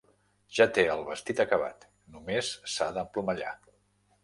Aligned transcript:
Ja 0.59 0.65
té 0.77 0.85
el 0.93 1.03
vestit 1.09 1.43
acabat: 1.43 1.85
només 2.15 2.51
s'ha 2.77 2.91
d'emplomallar. 2.99 3.57